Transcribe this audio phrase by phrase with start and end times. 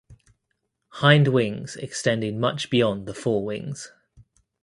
[0.93, 3.91] Hind wings extending much beyond the fore wings.